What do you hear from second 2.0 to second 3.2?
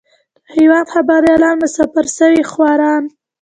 سوي خواران.